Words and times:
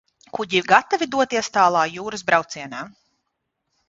Kuģi 0.35 0.61
gatavi 0.69 1.07
doties 1.15 1.49
tālā 1.57 1.83
jūras 1.97 2.23
braucienā. 2.31 2.81